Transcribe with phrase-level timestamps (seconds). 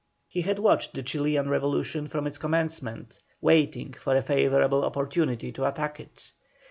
[0.27, 5.65] He had watched the Chilian revolution from its commencement, waiting for a favourable opportunity to
[5.67, 6.31] attack it.